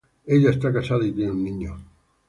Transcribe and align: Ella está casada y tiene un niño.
Ella 0.25 0.49
está 0.49 0.73
casada 0.73 1.05
y 1.05 1.11
tiene 1.11 1.29
un 1.29 1.43
niño. 1.43 1.77